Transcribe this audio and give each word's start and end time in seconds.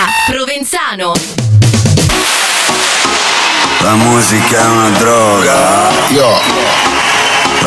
a 0.00 0.06
Provenzano. 0.26 1.12
La 3.80 3.94
musica 3.94 4.60
è 4.60 4.66
una 4.66 4.88
droga. 4.90 5.90
Yo. 6.10 6.87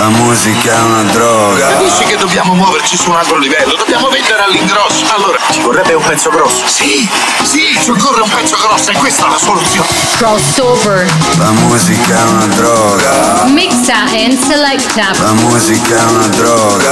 La 0.02 0.10
musica 0.10 0.76
è 0.76 0.80
una 0.80 1.04
droga. 1.12 1.68
Capisci 1.74 2.04
che 2.06 2.18
dobbiamo 2.18 2.56
muoverci 2.56 2.98
su 2.98 3.12
un 3.12 3.18
altro 3.18 3.38
livello? 3.38 3.76
Dobbiamo 3.76 4.10
vendere 4.10 4.42
all'ingrosso. 4.42 5.06
Allora, 5.14 5.38
ci 5.52 5.62
vorrebbe 5.62 5.94
un 5.94 6.02
pezzo 6.02 6.32
grosso. 6.32 6.64
Sì, 6.66 7.08
sì, 7.44 7.78
ci 7.80 7.92
occorre 7.92 8.22
un 8.22 8.30
pezzo 8.30 8.58
grosso 8.58 8.90
e 8.90 8.94
questa 8.96 9.28
è 9.28 9.30
la 9.30 9.38
soluzione. 9.38 9.88
Crossover. 10.18 11.06
La 11.38 11.52
musica 11.52 12.18
è 12.18 12.30
una 12.30 12.46
droga. 12.48 13.44
Mixa 13.50 13.94
and 14.12 14.40
selecta. 14.44 15.12
La 15.20 15.34
musica 15.34 15.96
è 15.96 16.04
una 16.10 16.28
droga. 16.30 16.92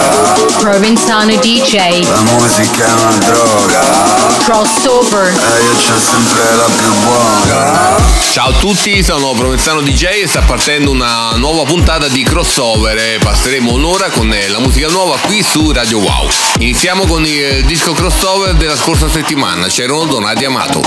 Provenzano 0.60 1.36
DJ. 1.38 2.04
La 2.08 2.22
musica 2.38 2.86
è 2.86 2.92
una 2.92 3.18
droga. 3.26 3.80
Crossover. 4.44 5.30
E 5.30 5.64
io 5.64 5.74
c'ho 5.74 6.00
sempre 6.00 6.56
la 6.56 6.70
più 6.78 6.94
buona. 7.00 8.18
Ciao 8.32 8.50
a 8.50 8.54
tutti, 8.60 9.02
sono 9.04 9.32
Provenzano 9.32 9.82
DJ 9.82 10.22
e 10.22 10.28
sta 10.28 10.42
partendo 10.42 10.92
una 10.92 11.32
nuova 11.38 11.64
puntata 11.64 12.08
di 12.08 12.22
crossover 12.22 12.99
e 13.00 13.18
passeremo 13.20 13.72
un'ora 13.72 14.10
con 14.10 14.32
eh, 14.34 14.50
la 14.50 14.60
musica 14.60 14.90
nuova 14.90 15.18
qui 15.20 15.42
su 15.42 15.72
Radio 15.72 16.00
Wow. 16.00 16.28
Iniziamo 16.60 17.06
con 17.06 17.26
il 17.26 17.64
disco 17.66 17.94
crossover 17.94 18.56
della 18.56 18.76
scorsa 18.76 19.10
settimana, 19.10 19.68
c'erano 19.68 20.06
Donati 20.06 20.44
Amato. 20.46 20.82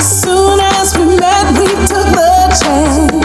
Soon 0.00 0.60
as 0.60 0.96
we 0.96 1.04
met, 1.16 1.58
we 1.58 1.66
took 1.86 2.06
the 2.10 2.58
chance 2.58 3.19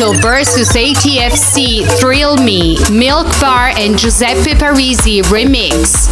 Amato 0.00 0.18
versus 0.20 0.68
ATFC 0.70 1.86
Thrill 1.98 2.36
Me. 2.38 2.78
Milk 2.90 3.26
Bar 3.38 3.72
and 3.76 3.98
Giuseppe 3.98 4.52
Parisi 4.52 5.20
remix. 5.24 6.08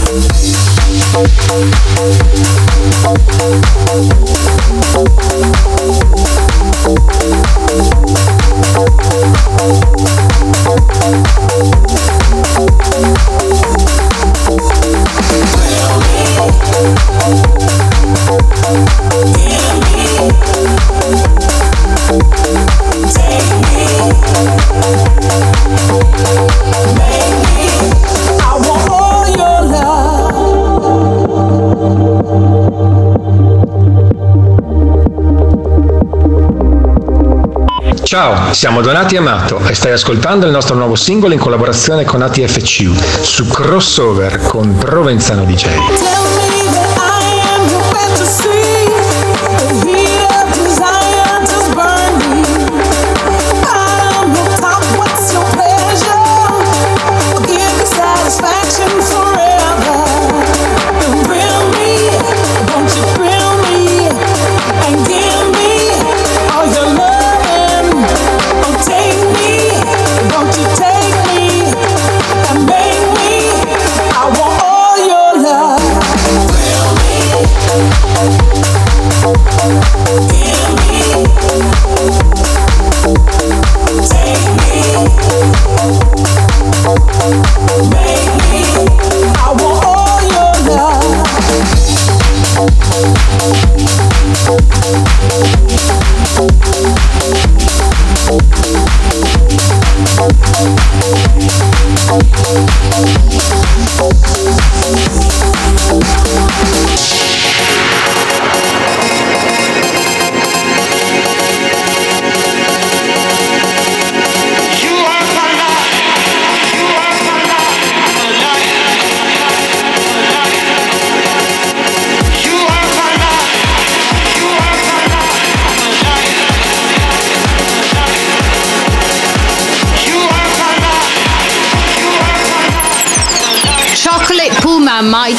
Ciao, 38.18 38.52
siamo 38.52 38.80
Donati 38.80 39.16
Amato 39.16 39.60
e 39.64 39.74
stai 39.74 39.92
ascoltando 39.92 40.44
il 40.44 40.50
nostro 40.50 40.74
nuovo 40.74 40.96
singolo 40.96 41.34
in 41.34 41.38
collaborazione 41.38 42.04
con 42.04 42.20
ATFC 42.20 42.90
su 43.22 43.46
Crossover 43.46 44.42
con 44.42 44.74
Provenzano 44.76 45.44
DJ. 45.44 46.47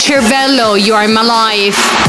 Cervello, 0.09 0.73
You 0.73 0.95
Are 0.95 1.07
My 1.07 1.21
Life. 1.21 2.08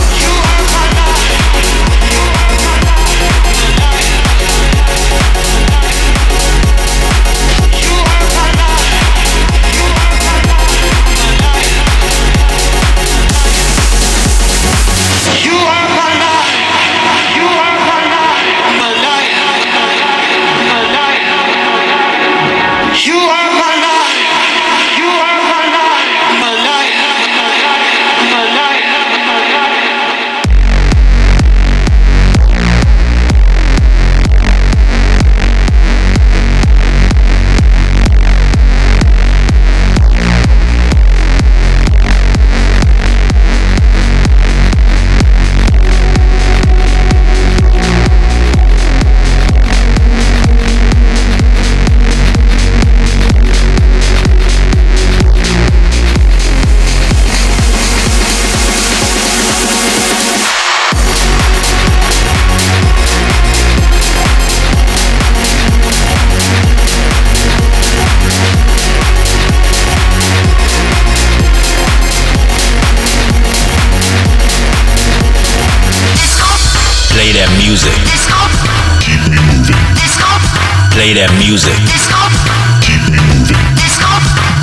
That 81.20 81.36
music. 81.36 81.76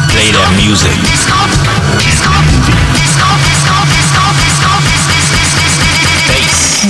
Play 0.10 0.32
that 0.32 0.50
music. 0.56 0.92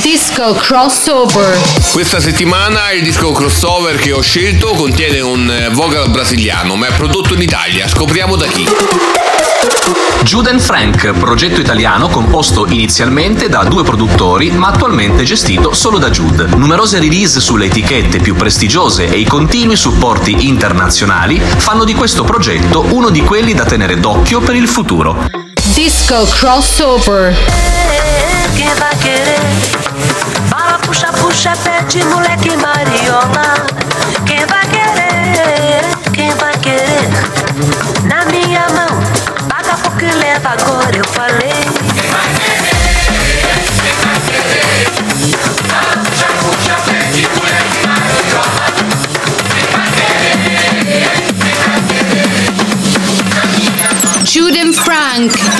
Disco 0.01 0.53
crossover. 0.53 1.59
Questa 1.91 2.21
settimana 2.21 2.91
il 2.91 3.03
disco 3.03 3.33
crossover 3.33 3.97
che 3.97 4.13
ho 4.13 4.21
scelto 4.21 4.73
contiene 4.73 5.19
un 5.19 5.51
eh, 5.51 5.69
vocal 5.69 6.09
brasiliano, 6.11 6.77
ma 6.77 6.87
è 6.87 6.93
prodotto 6.93 7.33
in 7.33 7.41
Italia. 7.41 7.89
Scopriamo 7.89 8.37
da 8.37 8.45
chi. 8.45 8.65
Jude 10.23 10.49
and 10.49 10.59
Frank, 10.59 11.13
progetto 11.13 11.61
italiano 11.61 12.09
composto 12.09 12.65
inizialmente 12.67 13.47
da 13.47 13.63
due 13.63 13.83
produttori 13.83 14.51
ma 14.51 14.67
attualmente 14.67 15.23
gestito 15.23 15.73
solo 15.73 15.97
da 15.97 16.09
Jude. 16.09 16.47
Numerose 16.55 16.99
release 16.99 17.39
sulle 17.39 17.65
etichette 17.65 18.19
più 18.19 18.35
prestigiose 18.35 19.07
e 19.07 19.17
i 19.17 19.25
continui 19.25 19.77
supporti 19.77 20.47
internazionali 20.47 21.39
fanno 21.39 21.85
di 21.85 21.93
questo 21.93 22.23
progetto 22.23 22.85
uno 22.89 23.09
di 23.09 23.21
quelli 23.21 23.53
da 23.53 23.65
tenere 23.65 23.99
d'occhio 23.99 24.41
per 24.41 24.55
il 24.55 24.67
futuro. 24.67 25.29
Disco 25.73 26.27
crossover. 26.29 27.35
Quem 28.53 28.73
vai 28.77 28.97
querer? 28.99 29.39
Bala, 30.49 30.77
puxa, 30.81 31.11
puxa, 31.11 31.55
pede 31.63 32.03
moleque 32.05 32.55
mariola. 32.55 33.66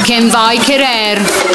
Frank. 0.07 0.17
Quem 0.17 0.29
vai 0.29 0.57
querer? 0.57 1.46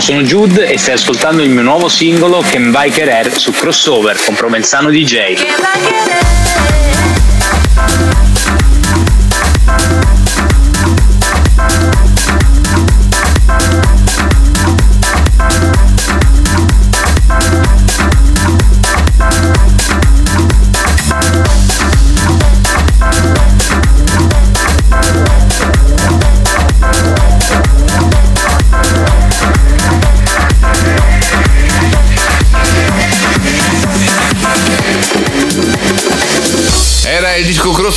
Ciao, 0.00 0.14
sono 0.14 0.22
Jude 0.22 0.66
e 0.66 0.78
stai 0.78 0.94
ascoltando 0.94 1.42
il 1.42 1.50
mio 1.50 1.60
nuovo 1.60 1.88
singolo 1.88 2.42
Can 2.50 2.70
Vai 2.70 2.90
Querer 2.90 3.36
su 3.36 3.52
Crossover 3.52 4.18
con 4.24 4.34
Provenzano 4.34 4.88
DJ. 4.88 6.19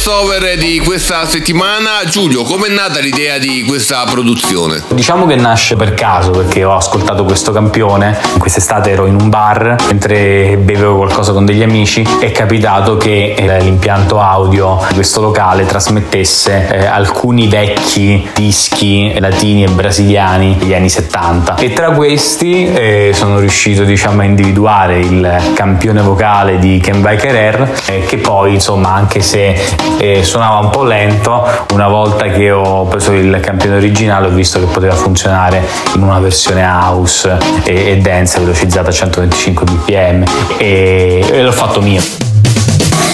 Crossover 0.04 0.58
di 0.58 0.80
questa 0.80 1.26
settimana. 1.26 2.04
Giulio, 2.06 2.44
com'è 2.44 2.68
nata 2.68 3.00
l'idea 3.00 3.38
di 3.38 3.64
questa 3.66 4.04
produzione? 4.04 4.84
Diciamo 4.90 5.26
che 5.26 5.36
nasce 5.36 5.78
per 5.78 5.94
caso 5.94 6.32
perché 6.32 6.66
ho 6.66 6.76
ascoltato 6.76 7.24
questo 7.24 7.54
campione. 7.54 8.20
Quest'estate 8.38 8.90
ero 8.90 9.06
in 9.06 9.16
un 9.18 9.30
bar 9.30 9.78
mentre 9.88 10.58
bevevo 10.58 10.98
qualcosa 10.98 11.32
con 11.32 11.46
degli 11.46 11.62
amici. 11.62 12.06
È 12.20 12.34
capitato 12.34 12.98
che 12.98 13.34
eh, 13.38 13.62
l'impianto 13.62 14.20
audio 14.20 14.78
di 14.90 14.96
questo 14.96 15.22
locale 15.22 15.66
trasmettesse 15.66 16.68
eh, 16.68 16.86
alcuni 16.86 17.48
vecchi 17.48 18.30
dischi 18.36 19.18
latini 19.18 19.64
e 19.64 19.70
brasiliani 19.70 20.58
degli 20.58 20.74
anni 20.74 20.90
70. 20.90 21.56
E 21.56 21.72
tra 21.72 21.92
questi 21.92 22.66
eh, 22.66 23.12
sono 23.14 23.40
riuscito 23.40 23.86
diciamo 23.86 24.20
a 24.20 24.26
individuare 24.26 25.00
il 25.00 25.52
campione 25.54 26.02
vocale 26.02 26.60
di 26.60 26.82
Ken 26.82 27.02
Vai 27.02 27.18
Querer 27.18 27.72
eh, 27.86 28.04
che 28.06 28.18
poi 28.18 28.56
insomma 28.56 28.94
anche 28.94 29.22
se 29.22 29.93
eh, 29.98 30.24
suonava 30.24 30.60
un 30.60 30.70
po' 30.70 30.84
lento, 30.84 31.46
una 31.74 31.88
volta 31.88 32.26
che 32.28 32.52
ho 32.52 32.86
preso 32.86 33.12
il 33.12 33.40
campione 33.42 33.76
originale 33.76 34.28
ho 34.28 34.32
visto 34.32 34.60
che 34.60 34.66
poteva 34.66 34.96
funzionare 34.96 35.66
in 35.96 36.04
una 36.04 36.20
versione 36.20 36.64
house 36.64 37.38
e, 37.64 37.92
e 37.92 37.98
dance 37.98 38.40
velocizzata 38.40 38.90
a 38.90 38.94
125 38.94 39.66
bpm 39.66 40.24
e, 40.58 41.26
e 41.32 41.42
l'ho 41.42 41.52
fatto 41.52 41.82
mio. 41.82 42.02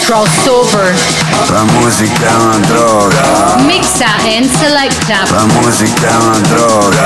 Crossover. 0.10 0.96
La 1.50 1.62
musica 1.62 2.30
è 2.30 2.34
una 2.34 2.58
droga. 2.66 3.58
Mixa 3.60 4.08
and 4.26 4.50
selecta. 4.50 5.20
La 5.30 5.46
musica 5.62 6.10
è 6.10 6.16
una 6.16 6.40
droga. 6.48 7.04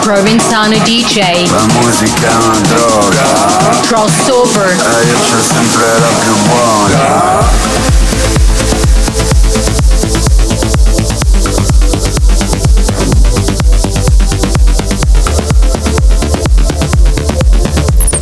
Provenzano 0.00 0.74
DJ. 0.78 1.50
La 1.50 1.66
musica 1.78 2.30
è 2.30 2.34
una 2.34 2.58
droga. 2.60 3.80
Crossover. 3.86 4.70
E 4.70 5.06
io 5.08 5.18
c'ho 5.18 5.42
sempre 5.42 5.98
la 5.98 6.08
più 6.20 6.34
buona. 6.46 8.37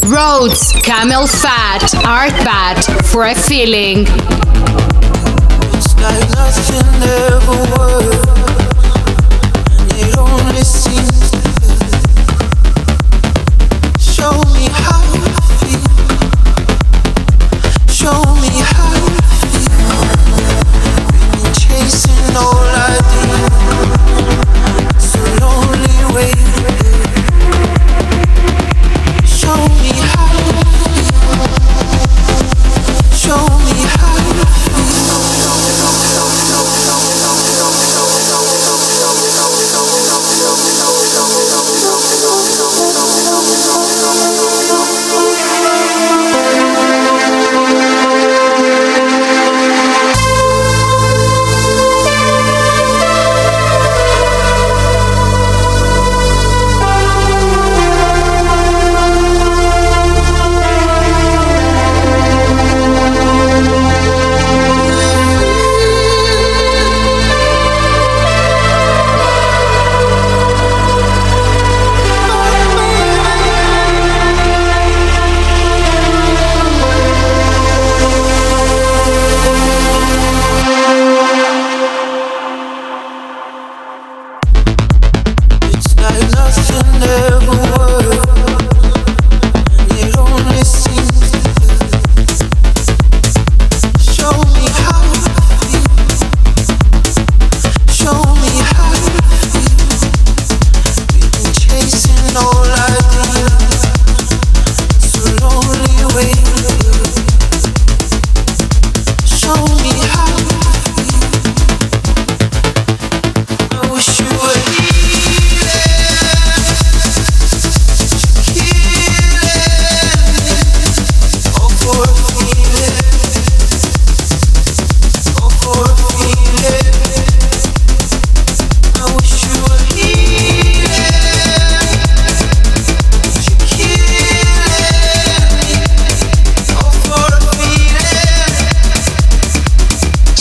Rhodes, 0.09 0.73
Camel 0.83 1.27
Fat, 1.27 1.95
Art 2.05 2.31
Bat 2.45 2.85
for 3.07 3.25
a 3.25 3.35
feeling. 3.35 4.07
It's 5.75 5.95
like 6.01 6.29
nothing 6.31 7.03
ever. 7.03 7.97
It 9.99 10.17
only 10.17 10.63
seems 10.63 11.16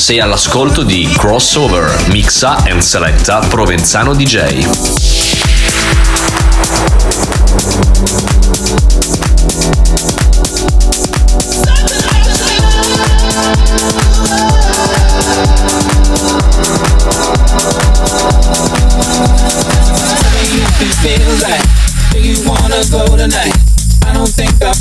Sei 0.06 0.20
all'ascolto 0.20 0.84
di 0.84 1.12
Crossover, 1.18 2.10
mixa 2.10 2.58
and 2.68 2.80
selecta 2.80 3.40
Provenzano 3.40 4.14
DJ. 4.14 4.68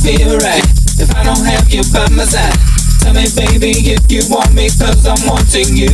feel 0.02 0.36
right 0.36 0.62
if 0.98 1.10
I 1.16 1.24
don't 1.24 1.38
have 1.46 1.72
you 1.72 1.82
by 1.90 2.06
my 2.10 2.24
side. 2.26 2.63
Baby, 3.64 3.96
if 3.96 4.12
you 4.12 4.20
want 4.28 4.52
me, 4.52 4.68
cause 4.68 5.06
I'm 5.06 5.16
wanting 5.26 5.74
you. 5.74 5.88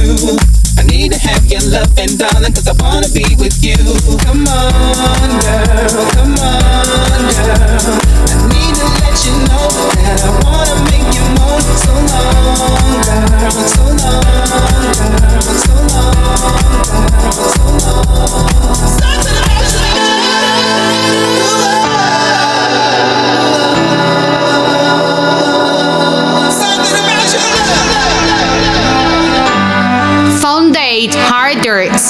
I 0.77 0.83
need 0.91 1.13
to 1.13 1.19
have 1.21 1.47
your 1.47 1.63
love 1.71 1.97
and 1.97 2.19
darling, 2.19 2.53
cause 2.53 2.67
I 2.67 2.75
wanna 2.83 3.07
be 3.15 3.23
with 3.39 3.63
you. 3.63 3.79
Come 4.27 4.49
on, 4.49 5.39
girl, 5.39 6.11
come 6.11 6.35
on, 6.35 7.31
girl. 7.31 7.95
I 8.27 8.43
need 8.51 8.75
to 8.75 8.87
let 8.99 9.15
you 9.23 9.35
know 9.47 9.71
that 10.03 10.40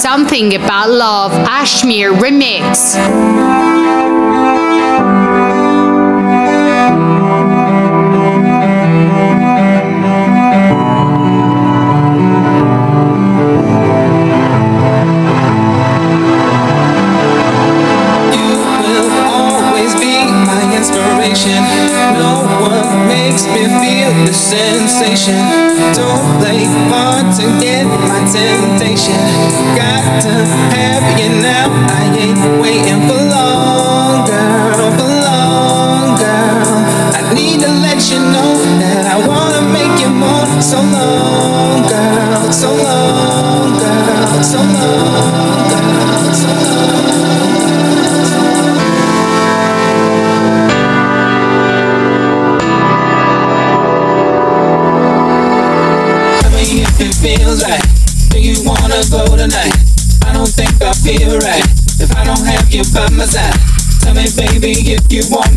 Something 0.01 0.55
About 0.55 0.89
Love 0.89 1.33
Ashmere 1.47 2.15
Remix. 2.15 3.60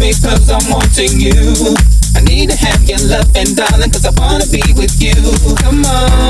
Me, 0.03 0.12
cause 0.19 0.51
I'm 0.51 0.63
wanting 0.69 1.15
you. 1.15 1.31
I 2.15 2.19
need 2.27 2.51
to 2.51 2.57
have 2.57 2.83
your 2.83 3.00
love 3.07 3.31
and 3.36 3.55
darling, 3.55 3.89
cause 3.89 4.05
I 4.05 4.12
wanna 4.19 4.45
be 4.51 4.62
with 4.75 5.00
you. 5.00 5.15
Come 5.63 5.86
on, 5.86 6.23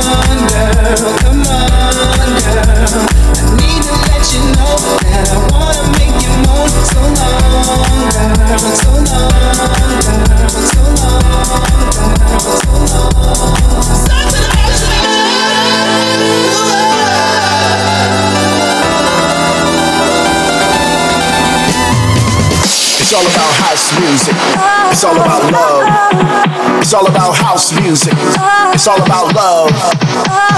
It's 28.83 28.91
all 28.91 29.01
about 29.01 29.33
love. 29.33 29.69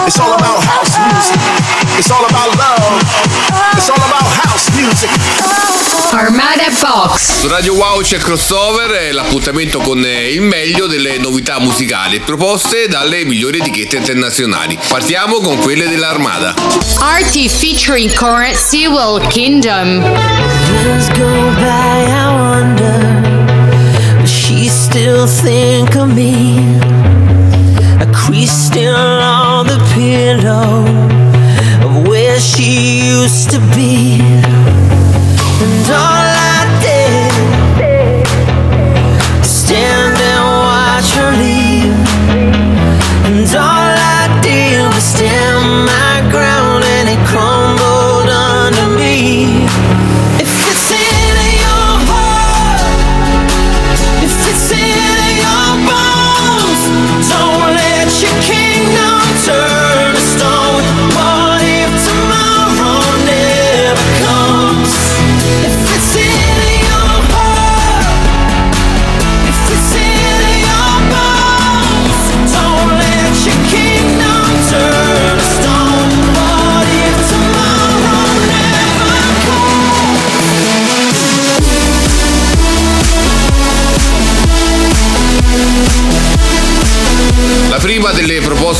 It's 0.07 0.17
all 0.17 0.33
about 0.33 0.63
house 0.63 0.97
music. 0.97 1.39
It's 1.95 2.09
all 2.09 2.25
about 2.25 2.57
love. 2.57 2.99
It's 3.77 3.87
all 3.87 3.97
about 3.97 4.25
house 4.25 4.67
music. 4.71 5.11
Armada 6.11 6.71
Box. 6.81 7.41
Su 7.41 7.47
Radio 7.47 7.75
Wow 7.75 8.01
c'è 8.01 8.17
crossover 8.17 8.95
e 8.95 9.11
l'appuntamento 9.11 9.77
con 9.77 10.03
eh, 10.03 10.31
il 10.31 10.41
meglio 10.41 10.87
delle 10.87 11.19
novità 11.19 11.59
musicali 11.59 12.19
proposte 12.19 12.87
dalle 12.87 13.25
migliori 13.25 13.59
etichette 13.59 13.97
internazionali. 13.97 14.75
Partiamo 14.87 15.35
con 15.35 15.59
quelle 15.59 15.87
dell'Armada. 15.87 16.55
Artie 17.01 17.47
featuring 17.47 18.11
Current 18.11 18.55
Sewell 18.55 19.23
Kingdom. 19.27 20.01
Years 20.01 21.09
go 21.09 21.29
by, 21.59 22.07
I 22.07 22.33
wonder 22.33 23.05
she 24.25 24.67
still 24.67 25.27
think 25.27 25.95
of 25.95 26.11
me? 26.11 27.14
Still 28.45 28.95
on 28.95 29.67
the 29.67 29.77
pillow 29.93 30.85
Of 31.85 32.07
where 32.07 32.39
she 32.39 32.99
used 33.05 33.49
to 33.51 33.59
be. 33.73 34.19
And 35.61 35.91
all 35.91 36.24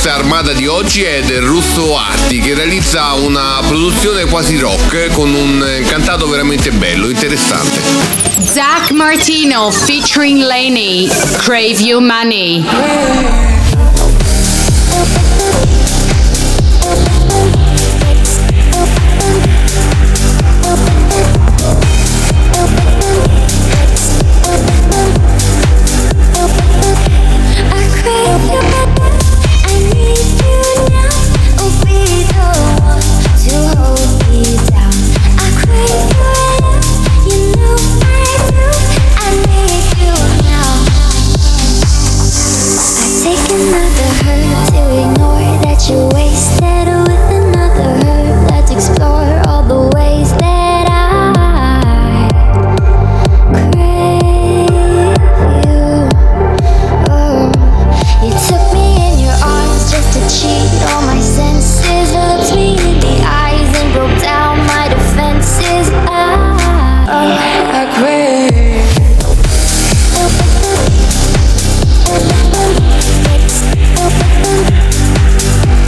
proposte 0.06 0.10
armada 0.10 0.54
di 0.54 0.68
oggi 0.68 1.04
è 1.04 1.22
del 1.24 1.42
russo 1.42 1.98
Arti 1.98 2.40
che 2.40 2.54
realizza 2.54 3.14
una 3.14 3.60
produzione 3.66 4.26
quasi 4.26 4.58
rock 4.58 5.12
con 5.12 5.34
un 5.34 5.84
cantato 5.88 6.28
veramente 6.28 6.72
bello, 6.72 7.10
interessante. 7.10 7.80
Zach 8.44 8.92
Martino 8.92 9.72
featuring 9.72 10.42
Laney. 10.42 11.10
Crave 11.38 11.80
You 11.80 12.00
Money. 12.00 12.64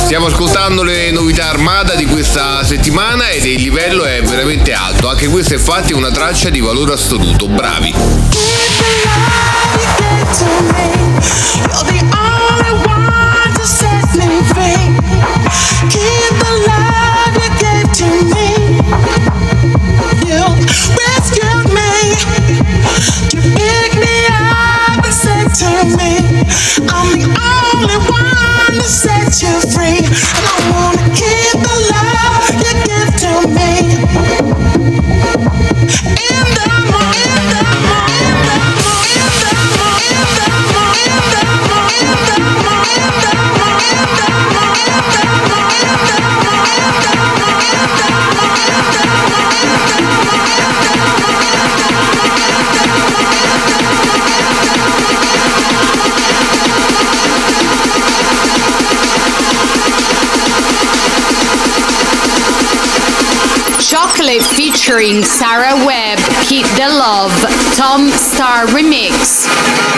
Stiamo 0.08 0.28
ascoltando 0.28 0.84
le 0.84 1.12
novità 1.12 1.50
Armada 1.50 1.96
di 1.96 2.06
questa 2.06 2.64
settimana 2.64 3.30
ed 3.30 3.44
il 3.44 3.62
livello 3.62 4.06
è 4.06 4.22
veramente 4.22 4.74
alto, 4.74 5.10
anche 5.10 5.28
questa 5.28 5.56
è 5.56 5.58
infatti 5.58 5.94
una 5.94 6.12
traccia 6.12 6.50
di 6.50 6.62
valore 6.62 6.94
assoluto, 6.94 7.48
bravi. 7.48 7.94
I'm 26.90 27.20
the 27.20 27.28
only 27.28 27.98
one 28.10 28.74
to 28.80 28.88
set 28.88 29.42
you 29.42 29.54
free, 29.74 30.02
featuring 64.98 65.24
Sarah 65.24 65.76
Webb, 65.86 66.18
Keep 66.44 66.66
the 66.76 66.90
Love, 66.90 67.32
Tom 67.76 68.10
Star 68.10 68.66
Remix. 68.68 69.97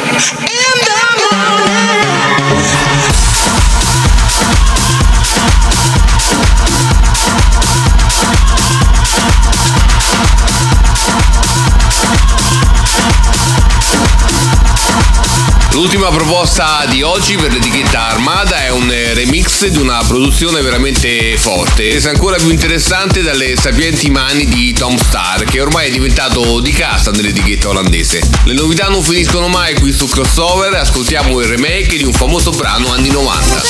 L'ultima 15.71 16.09
proposta 16.09 16.85
di 16.89 17.03
oggi 17.03 17.35
per 17.35 17.53
l'etichetta 17.53 18.07
Armada 18.07 18.63
è 18.63 18.69
un 18.69 18.91
eh, 18.91 19.13
remix 19.13 19.65
di 19.67 19.77
una 19.77 20.03
produzione 20.05 20.61
veramente 20.61 21.37
forte, 21.37 21.91
resa 21.93 22.09
ancora 22.09 22.37
più 22.37 22.49
interessante 22.49 23.21
dalle 23.21 23.55
sapienti 23.55 24.09
mani 24.09 24.45
di 24.45 24.73
Tom 24.73 24.97
Starr, 24.97 25.43
che 25.43 25.61
ormai 25.61 25.87
è 25.87 25.91
diventato 25.91 26.59
di 26.59 26.71
casa 26.71 27.11
nell'etichetta 27.11 27.69
olandese. 27.69 28.21
Le 28.45 28.53
novità 28.53 28.87
non 28.87 29.03
finiscono 29.03 29.47
mai 29.47 29.75
qui 29.75 29.91
su 29.91 30.07
Crossover, 30.07 30.73
ascoltiamo 30.73 31.39
il 31.39 31.47
remake 31.47 31.97
di 31.97 32.03
un 32.03 32.13
famoso 32.13 32.51
brano 32.51 32.91
anni 32.91 33.09
90. 33.09 33.61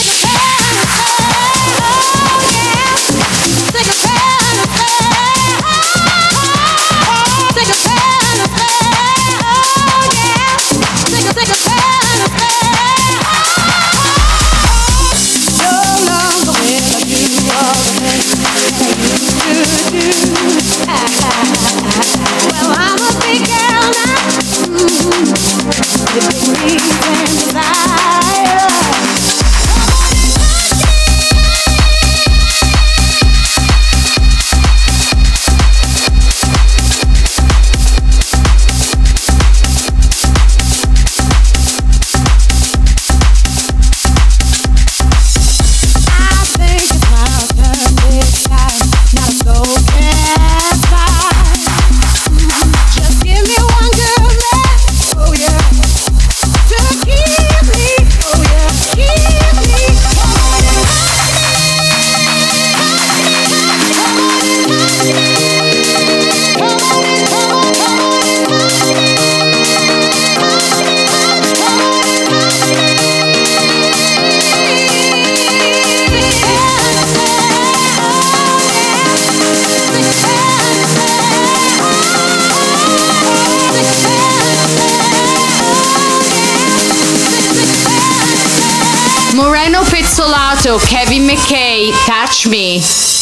Moreno 90.20 90.78
Kevin 90.80 91.26
McKay, 91.26 91.92
Touch 92.06 92.46
Me. 92.46 93.19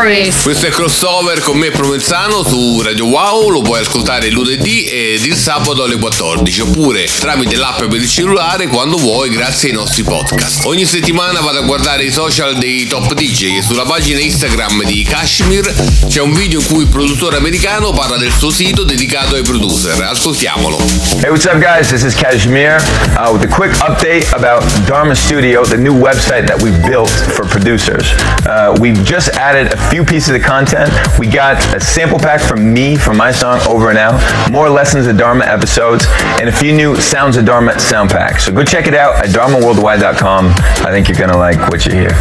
Stories. 0.00 0.42
Questo 0.44 0.66
è 0.66 0.70
crossover 0.70 1.40
con 1.40 1.58
me 1.58 1.68
Provenzano 1.68 2.42
su 2.42 2.80
Radio 2.80 3.04
Wow, 3.04 3.50
lo 3.50 3.60
puoi 3.60 3.80
ascoltare 3.80 4.30
lunedì 4.30 4.86
ed 5.20 5.26
il 5.26 5.36
sabato 5.36 5.84
alle 5.84 5.98
14 5.98 6.60
oppure 6.62 7.04
tramite 7.04 7.56
l'app 7.56 7.82
per 7.84 8.00
il 8.00 8.08
cellulare 8.08 8.68
quando 8.68 8.96
vuoi 8.96 9.28
grazie 9.28 9.68
ai 9.68 9.74
nostri 9.74 10.02
podcast. 10.02 10.64
Ogni 10.64 10.86
settimana 10.86 11.40
vado 11.40 11.58
a 11.58 11.62
guardare 11.62 12.04
i 12.04 12.10
social 12.10 12.56
dei 12.56 12.86
top 12.86 13.12
DJ 13.12 13.58
e 13.58 13.62
sulla 13.62 13.82
pagina 13.82 14.18
Instagram 14.18 14.82
di 14.84 15.02
Kashmir 15.02 15.74
c'è 16.08 16.22
un 16.22 16.32
video 16.32 16.60
in 16.60 16.66
cui 16.66 16.82
il 16.84 16.88
produttore 16.88 17.36
americano 17.36 17.92
parla 17.92 18.16
del 18.16 18.32
suo 18.32 18.50
sito 18.50 18.82
dedicato 18.82 19.34
ai 19.34 19.42
producer. 19.42 20.00
Ascoltiamolo. 20.00 20.78
Hey, 21.20 21.28
what's 21.28 21.44
up, 21.44 21.58
guys? 21.58 21.90
This 21.90 22.02
is 22.02 22.14
Kashmir 22.14 22.76
uh, 23.16 23.30
with 23.30 23.42
a 23.42 23.54
quick 23.54 23.72
update 23.80 24.32
about 24.32 24.64
Dharma 24.86 25.14
Studio, 25.14 25.64
the 25.64 25.76
new 25.76 25.94
website 25.94 26.46
that 26.46 26.62
we've 26.62 26.80
built 26.86 27.10
for 27.10 27.46
producers. 27.46 28.10
Uh, 28.46 28.74
we've 28.80 29.02
just 29.04 29.28
added 29.36 29.72
a 29.72 29.90
few 29.90 30.02
pieces 30.02 30.34
of 30.34 30.42
content. 30.42 30.90
We 31.18 31.26
got 31.26 31.58
a 31.74 31.80
sample 31.80 32.18
pack 32.18 32.40
from 32.40 32.72
me 32.72 32.96
from 32.96 33.18
my 33.18 33.32
song 33.32 33.60
Over 33.68 33.90
and 33.90 33.98
Out, 33.98 34.18
more 34.50 34.70
Lessons 34.70 35.08
of 35.10 35.16
Dharma 35.16 35.44
episodes, 35.44 36.06
and 36.40 36.48
a 36.48 36.52
few 36.52 36.72
new 36.72 36.94
Sounds 36.96 37.36
of 37.36 37.44
Dharma 37.44 37.78
sound 37.78 38.10
packs. 38.10 38.44
So 38.44 38.52
go 38.52 38.64
check 38.64 38.86
it 38.86 38.94
out 38.94 39.16
at 39.16 39.30
dharmaworldwide.com. 39.30 40.54
I 40.86 40.90
think 40.90 41.08
you're 41.08 41.18
gonna 41.18 41.36
like 41.36 41.58
what 41.68 41.84
you 41.84 41.92
hear. 41.92 42.16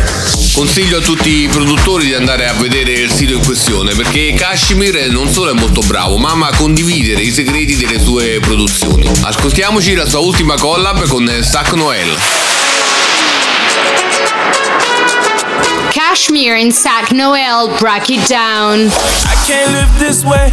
Consiglio 0.53 0.97
a 0.97 1.01
tutti 1.01 1.43
i 1.43 1.47
produttori 1.47 2.07
di 2.07 2.13
andare 2.15 2.47
a 2.47 2.53
vedere 2.53 2.91
il 2.91 3.11
sito 3.11 3.33
in 3.33 3.43
questione 3.43 3.93
perché 3.93 4.33
Kashmir 4.35 5.09
non 5.09 5.29
solo 5.29 5.51
è 5.51 5.53
molto 5.53 5.81
bravo 5.81 6.17
ma 6.17 6.31
ama 6.31 6.49
condividere 6.55 7.21
i 7.21 7.31
segreti 7.31 7.77
delle 7.77 7.99
sue 7.99 8.39
produzioni. 8.41 9.09
Ascoltiamoci 9.21 9.95
la 9.95 10.05
sua 10.05 10.19
ultima 10.19 10.55
collab 10.57 11.07
con 11.07 11.31
Stack 11.41 11.73
Noel. 11.73 12.17
Kashmir 15.91 16.55
and 16.55 16.71
Sac 16.71 17.11
Noel, 17.11 17.69
break 17.79 18.09
it 18.09 18.27
down. 18.27 18.87
I 18.87 19.35
can't 19.45 19.71
live 19.71 19.99
this 19.99 20.23
way. 20.23 20.51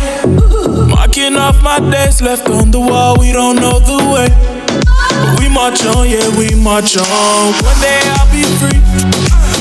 Marking 0.97 1.37
off 1.37 1.63
my 1.63 1.79
days 1.79 2.23
left 2.23 2.49
on 2.49 2.71
the 2.71 2.81
wall, 2.81 3.21
we 3.21 3.31
don't 3.33 3.57
know 3.57 3.79
the 3.79 4.01
way. 4.13 4.29
But 4.67 5.39
we 5.39 5.49
march 5.53 5.85
on, 5.85 6.09
yeah, 6.09 6.25
we 6.41 6.57
march 6.57 6.97
on. 6.97 7.53
One 7.61 7.81
day 7.85 8.01
I'll 8.17 8.29
be 8.33 8.43
free. 8.57 8.81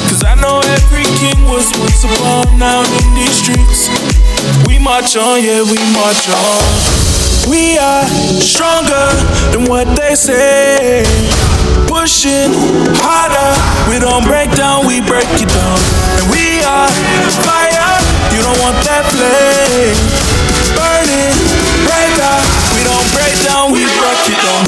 Cause 0.07 0.23
I 0.23 0.35
know 0.39 0.63
every 0.63 1.03
king 1.19 1.35
was 1.51 1.67
once 1.75 2.03
upon 2.07 2.57
down 2.57 2.87
in 2.87 3.07
these 3.19 3.35
streets. 3.35 3.91
We 4.67 4.79
march 4.79 5.15
on, 5.19 5.43
yeah, 5.43 5.61
we 5.63 5.77
march 5.91 6.23
on. 6.31 6.63
We 7.51 7.77
are 7.77 8.07
stronger 8.41 9.05
than 9.51 9.67
what 9.69 9.85
they 9.99 10.15
say. 10.15 11.03
Pushing 11.91 12.51
harder, 13.03 13.51
we 13.91 13.99
don't 13.99 14.23
break 14.23 14.49
down, 14.55 14.87
we 14.87 14.99
break 15.03 15.27
it 15.35 15.51
down. 15.51 15.79
And 16.15 16.25
we 16.31 16.63
are 16.63 16.89
fire, 17.43 17.91
you 18.33 18.41
don't 18.41 18.59
want 18.63 18.79
that 18.87 19.03
flame. 19.13 20.34
We 21.87 22.83
don't 22.83 23.07
break 23.13 23.35
down, 23.45 23.71
we 23.71 23.83
break 23.83 24.29
it 24.29 24.41
down. 24.41 24.65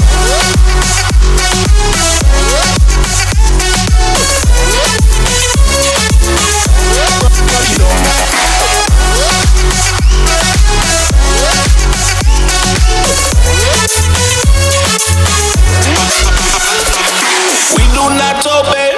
We 17.76 17.84
do 17.94 18.04
not 18.14 18.46
obey 18.46 18.94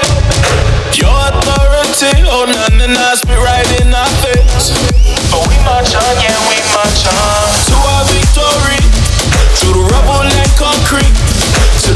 your 0.94 1.16
authority. 1.28 2.22
Oh, 2.26 2.44
none 2.46 2.80
and 2.80 2.96
I 2.96 3.14
spit 3.14 3.38
right 3.38 3.80
in 3.80 3.89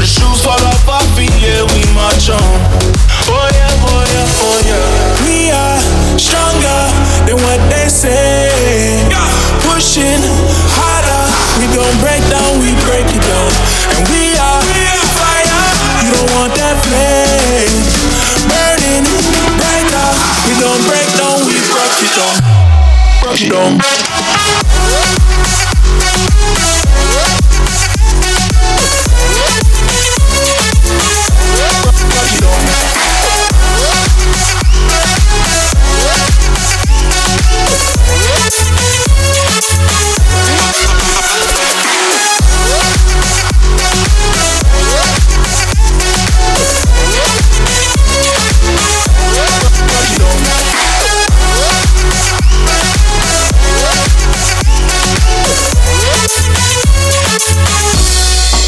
the 0.05 0.11
shoes 0.21 0.45
fall 0.45 0.61
off 0.69 0.85
our 0.87 1.01
feet. 1.17 1.33
Yeah, 1.41 1.65
we 1.73 1.81
march 1.97 2.29
on. 2.29 2.37
Oh 3.25 3.49
yeah, 3.57 3.89
oh 3.89 4.03
yeah, 4.05 4.45
oh 4.45 4.59
yeah. 4.69 4.85
We 5.25 5.49
are 5.49 5.81
stronger 6.21 6.81
than 7.25 7.41
what 7.41 7.57
they 7.73 7.89
say. 7.89 9.01
Pushing 9.65 10.21
harder, 10.77 11.25
we 11.57 11.65
don't 11.73 11.97
break 12.05 12.21
down, 12.29 12.61
we 12.61 12.77
break 12.85 13.09
it 13.09 13.23
down, 13.25 13.49
and 13.97 14.05
we 14.13 14.37
are 14.37 14.61
fire. 15.17 15.65
You 16.05 16.13
don't 16.13 16.29
want 16.37 16.53
that 16.53 16.77
flame 16.85 17.73
burning 18.45 19.09
brighter. 19.57 20.09
We 20.45 20.53
don't 20.61 20.83
break 20.85 21.09
down, 21.17 21.41
we 21.49 21.57
break 21.73 21.97
it 22.05 22.13
down, 22.13 22.35
break 23.25 23.41
it 23.41 23.49
down. 23.49 24.04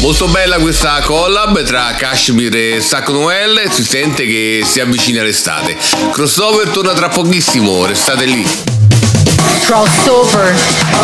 Molto 0.08 0.28
bella 0.28 0.56
questa 0.56 1.02
collab 1.02 1.62
tra 1.64 1.92
Kashmir 1.94 2.56
e 2.56 2.80
Sac 2.80 3.10
Noel 3.10 3.58
e 3.58 3.68
si 3.70 3.84
sente 3.84 4.24
che 4.24 4.62
si 4.64 4.80
avvicina 4.80 5.22
l'estate. 5.22 5.76
Crossover 6.12 6.70
torna 6.70 6.94
tra 6.94 7.10
pochissimo, 7.10 7.84
restate 7.84 8.24
lì. 8.24 8.42
Crossover. 9.66 10.58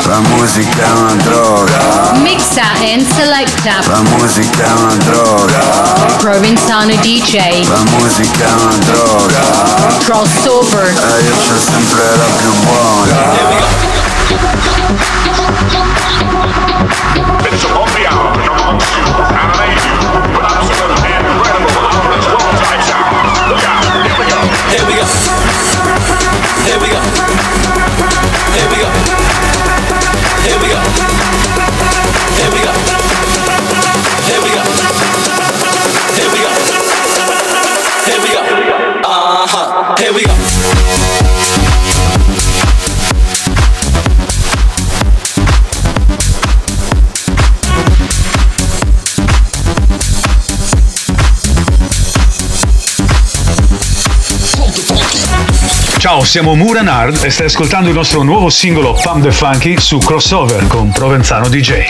La 0.06 0.20
musica 0.20 0.86
è 0.86 0.90
una 0.90 1.12
droga. 1.16 2.12
Mixa 2.22 2.62
and 2.80 3.06
selecta. 3.14 3.82
La 3.86 4.00
musica 4.00 4.64
è 4.64 4.72
una 4.72 4.94
droga. 4.94 5.58
Provenzano 6.16 6.94
DJ. 6.94 7.68
La 7.68 7.82
musica 7.98 8.46
è 8.46 8.52
una 8.52 8.76
droga. 8.86 9.98
Crossover. 10.02 10.86
E 10.86 11.24
io 11.24 11.34
c'ho 11.46 11.58
sempre 11.60 12.16
la 12.16 12.24
più 12.38 12.52
buona. 12.62 13.84
Ciao, 56.04 56.22
siamo 56.22 56.54
Muranard 56.54 57.24
e 57.24 57.30
stai 57.30 57.46
ascoltando 57.46 57.88
il 57.88 57.94
nostro 57.94 58.22
nuovo 58.22 58.50
singolo 58.50 58.92
Pump 58.92 59.22
the 59.22 59.32
Funky 59.32 59.80
su 59.80 59.96
Crossover 59.96 60.66
con 60.66 60.92
Provenzano 60.92 61.48
DJ. 61.48 61.88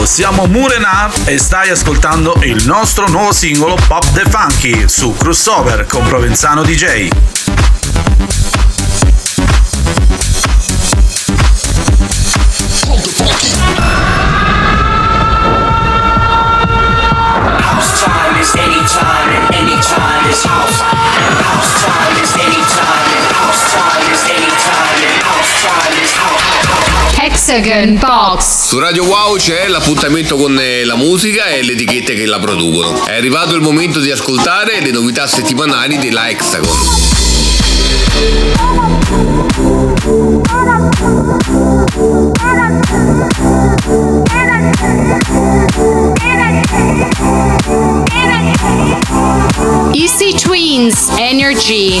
Ciao, 0.00 0.06
siamo 0.06 0.46
Murenat 0.46 1.28
e 1.28 1.36
stai 1.36 1.68
ascoltando 1.68 2.34
il 2.44 2.64
nostro 2.64 3.06
nuovo 3.08 3.32
singolo 3.32 3.76
Pop 3.86 4.12
the 4.12 4.24
Funky 4.30 4.88
su 4.88 5.14
Crossover 5.14 5.84
con 5.86 6.06
Provenzano 6.06 6.62
DJ. 6.62 7.39
Hexagon 27.52 27.98
Box. 27.98 28.68
Su 28.68 28.78
Radio 28.78 29.02
Wow 29.06 29.36
c'è 29.36 29.66
l'appuntamento 29.66 30.36
con 30.36 30.56
eh, 30.56 30.84
la 30.84 30.94
musica 30.94 31.46
e 31.46 31.64
le 31.64 31.72
etichette 31.72 32.14
che 32.14 32.24
la 32.24 32.38
producono. 32.38 33.04
È 33.04 33.16
arrivato 33.16 33.56
il 33.56 33.60
momento 33.60 33.98
di 33.98 34.12
ascoltare 34.12 34.80
le 34.80 34.92
novità 34.92 35.26
settimanali 35.26 35.98
della 35.98 36.28
Hexagon. 36.28 36.68
Easy 49.92 50.34
Twins 50.38 51.08
Energy. 51.16 52.00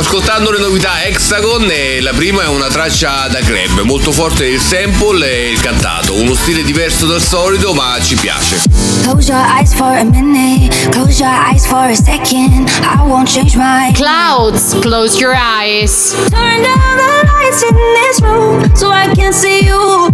Ascoltando 0.00 0.50
le 0.50 0.58
novità 0.58 1.04
Hexagon 1.04 1.68
e 1.70 2.00
la 2.00 2.12
prima 2.12 2.42
è 2.44 2.46
una 2.46 2.68
traccia 2.68 3.28
da 3.28 3.40
club, 3.40 3.80
molto 3.82 4.12
forte 4.12 4.46
il 4.46 4.58
sample 4.60 5.30
e 5.30 5.50
il 5.50 5.60
cantato, 5.60 6.14
uno 6.14 6.34
stile 6.34 6.62
diverso 6.62 7.04
dal 7.04 7.20
solito 7.20 7.74
ma 7.74 7.98
ci 8.02 8.14
piace. 8.14 8.56
Close 9.02 9.30
your 9.30 9.44
eyes 9.44 9.74
for 9.74 9.94
a 9.94 10.04
minute. 10.04 10.74
Close 10.90 11.22
your 11.22 11.30
eyes 11.30 11.66
for 11.66 11.90
a 11.90 11.94
second. 11.94 12.70
I 12.82 13.02
won't 13.04 13.28
change 13.28 13.56
my 13.56 13.92
Clouds, 13.92 14.74
close 14.80 15.20
your 15.20 15.34
eyes. 15.34 16.14
Turn 16.30 16.62
down 16.62 16.96
the 16.96 17.26
lights 17.26 17.62
in 17.62 17.76
this 17.94 18.20
room 18.22 18.74
so 18.74 18.90
I 18.90 19.12
can 19.14 19.32
see 19.32 19.66
you. 19.66 20.08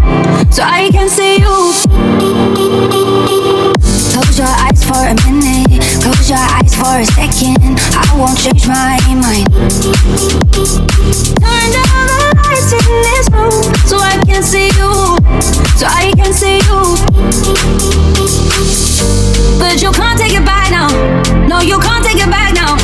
So 0.51 0.63
I 0.65 0.91
can 0.91 1.09
see 1.09 1.39
you. 1.39 1.75
Close 4.37 4.53
your 4.53 4.61
eyes 4.67 4.85
for 4.85 5.01
a 5.01 5.15
minute. 5.33 5.81
Close 6.03 6.29
your 6.29 6.37
eyes 6.37 6.75
for 6.75 7.01
a 7.01 7.07
second. 7.17 7.57
I 7.97 8.13
won't 8.19 8.37
change 8.37 8.69
my 8.69 9.01
mind. 9.17 9.49
Turn 11.41 11.69
down 11.73 12.05
the 12.05 12.19
lights 12.37 12.69
in 12.69 12.85
this 13.01 13.33
room 13.33 13.65
so 13.89 13.97
I 13.97 14.21
can 14.27 14.43
see 14.43 14.69
you. 14.77 14.93
So 15.81 15.87
I 15.89 16.13
can 16.17 16.35
see 16.35 16.61
you. 16.69 16.81
But 19.59 19.81
you 19.81 19.91
can't 19.93 20.21
take 20.21 20.35
it 20.35 20.45
back 20.45 20.71
now. 20.71 20.93
No, 21.49 21.61
you 21.61 21.79
can't 21.79 22.05
take 22.05 22.21
it 22.21 22.29
back 22.29 22.53
now. 22.53 22.77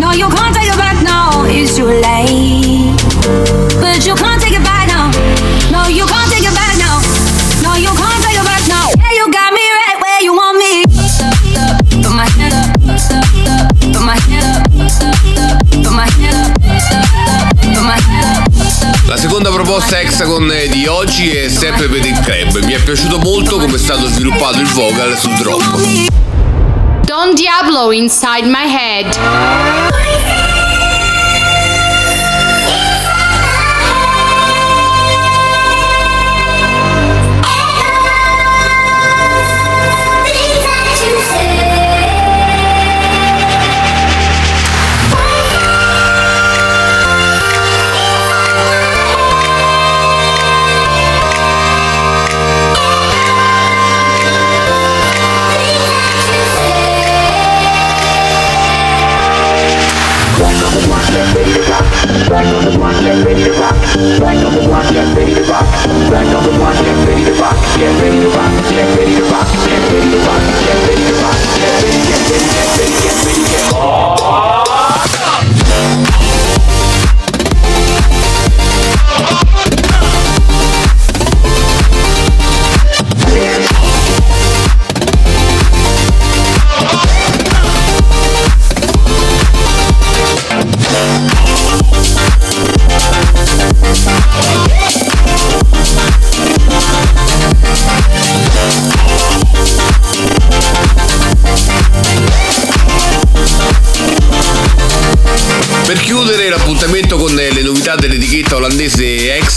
No, 0.00 0.10
you 0.10 0.26
can't 0.26 0.52
take 0.52 0.66
it 0.66 0.76
back 0.76 1.00
now. 1.04 1.44
It's 1.46 1.76
too 1.76 1.86
late. 1.86 2.98
But 3.80 4.04
you 4.04 4.16
can't 4.16 4.42
La 19.08 19.16
seconda 19.16 19.50
proposta 19.50 20.00
Hexagon 20.00 20.52
di 20.70 20.86
oggi 20.86 21.30
è 21.30 21.48
sempre 21.48 21.88
per 21.88 22.04
il 22.04 22.20
club, 22.20 22.62
mi 22.62 22.74
è 22.74 22.78
piaciuto 22.78 23.18
molto 23.18 23.56
come 23.56 23.76
è 23.76 23.78
stato 23.78 24.06
sviluppato 24.06 24.60
il 24.60 24.66
vocal 24.66 25.16
sul 25.16 25.34
drop. 25.36 25.64
Don 27.06 27.34
Diablo 27.34 27.90
inside 27.90 28.44
my 28.44 28.66
head. 28.70 30.17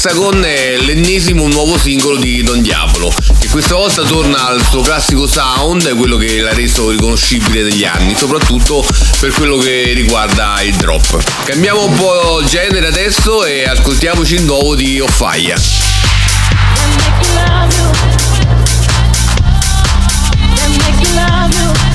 Olandese 0.01 0.09
Hexagon 0.09 0.43
è 0.43 0.77
l'ennesimo 0.77 1.47
nuovo 1.47 1.77
singolo 1.77 2.17
di 2.17 2.41
Don 2.41 2.59
Diablo, 2.63 3.13
che 3.37 3.47
questa 3.49 3.75
volta 3.75 4.01
torna 4.01 4.47
al 4.47 4.65
suo 4.65 4.81
classico 4.81 5.27
sound, 5.27 5.95
quello 5.95 6.17
che 6.17 6.39
l'ha 6.39 6.53
reso 6.53 6.89
riconoscibile 6.89 7.61
negli 7.61 7.85
anni, 7.85 8.15
soprattutto 8.15 8.83
per 9.19 9.31
quello 9.31 9.57
che 9.57 9.91
riguarda 9.93 10.59
il 10.63 10.73
drop. 10.75 11.21
Cambiamo 11.43 11.85
un 11.85 11.93
po' 11.93 12.41
genere 12.47 12.87
adesso 12.87 13.45
e 13.45 13.65
ascoltiamoci 13.65 14.33
il 14.35 14.43
nuovo 14.43 14.73
di 14.73 14.99
Offaia. 14.99 15.55
Oh 21.53 21.90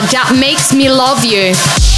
that 0.00 0.36
makes 0.40 0.74
me 0.74 0.90
love 0.90 1.24
you. 1.24 1.93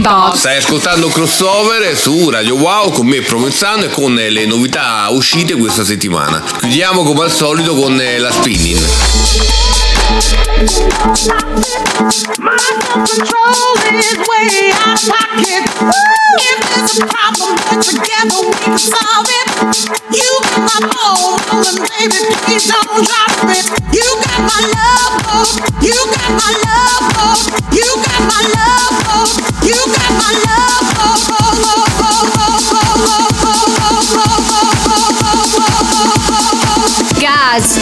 Box. 0.00 0.38
Stai 0.38 0.56
ascoltando 0.56 1.08
Crossover 1.08 1.96
su 1.96 2.30
Radio 2.30 2.56
Wow 2.56 2.90
con 2.92 3.06
me 3.06 3.20
Provenzano 3.20 3.84
e 3.84 3.88
con 3.88 4.14
le 4.14 4.46
novità 4.46 5.06
uscite 5.10 5.54
questa 5.56 5.84
settimana. 5.84 6.42
Chiudiamo 6.60 7.02
come 7.02 7.24
al 7.24 7.32
solito 7.32 7.74
con 7.74 7.96
la 7.96 8.30
spinning. 8.30 9.67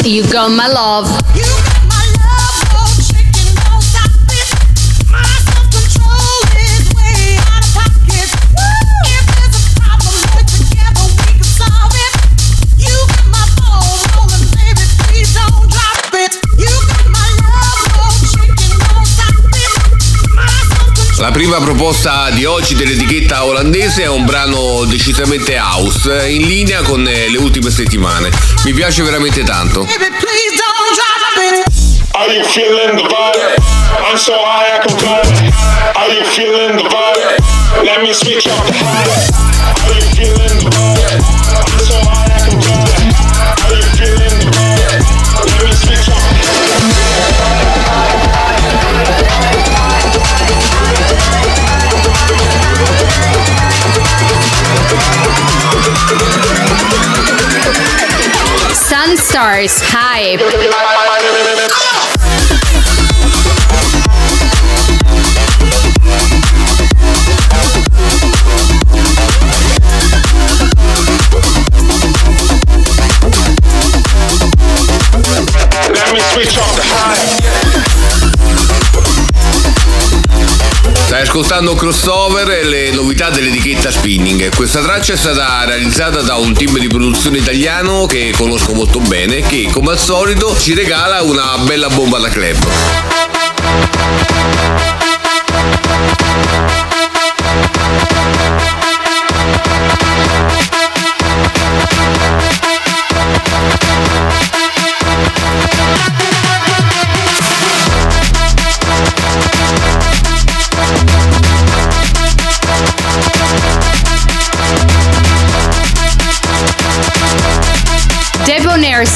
You 0.07 0.23
got 0.33 0.51
my 0.51 0.69
ball 0.69 1.66
La 21.27 21.33
prima 21.33 21.59
proposta 21.59 22.31
di 22.31 22.45
oggi 22.45 22.77
dell'etichetta 22.77 23.45
olandese 23.47 24.05
è 24.05 24.09
un 24.09 24.25
brano 24.25 24.85
decisamente 24.85 25.59
house, 25.59 26.29
in 26.29 26.47
linea 26.47 26.83
con 26.83 27.05
eh, 27.05 27.29
le 27.29 27.39
ultime 27.39 27.69
settimane. 27.69 28.31
Mi 28.65 28.73
piace 28.73 29.03
veramente 29.03 29.43
tanto. 29.43 29.89
Are 32.13 32.33
you 32.33 32.45
feeling 32.45 32.95
the 32.95 33.03
vibe? 33.03 33.57
I'm 34.09 34.17
so 34.17 34.35
high 34.35 34.77
I 34.77 34.79
can 34.79 34.97
fly. 34.97 35.21
Are 35.97 36.13
you 36.13 36.25
feeling 36.27 36.77
the 36.77 36.85
vibe? 36.85 37.43
Let 37.83 38.03
me 38.03 38.13
switch 38.15 38.47
up 38.47 38.65
the 38.65 38.73
high. 38.73 39.11
Are 39.83 39.95
you 39.95 40.07
feeling 40.15 40.56
stars. 59.37 59.83
Hype. 59.83 60.41
Ascoltando 81.37 81.75
Crossover 81.75 82.49
e 82.49 82.65
le 82.65 82.91
novità 82.93 83.29
dell'etichetta 83.29 83.91
Spinning. 83.91 84.55
Questa 84.55 84.81
traccia 84.81 85.13
è 85.13 85.17
stata 85.17 85.67
realizzata 85.67 86.23
da 86.23 86.37
un 86.37 86.55
team 86.55 86.79
di 86.79 86.87
produzione 86.87 87.37
italiano 87.37 88.07
che 88.07 88.33
conosco 88.35 88.73
molto 88.73 89.01
bene 89.01 89.43
che 89.43 89.69
come 89.71 89.91
al 89.91 89.99
solito 89.99 90.57
ci 90.59 90.73
regala 90.73 91.21
una 91.21 91.59
bella 91.59 91.91
bomba 91.91 92.17
da 92.17 92.31
club. 92.31 92.57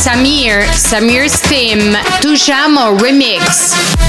Samir, 0.00 0.62
Samir's 0.72 1.36
theme, 1.36 1.92
Tujamo 2.22 2.96
Remix. 2.96 3.99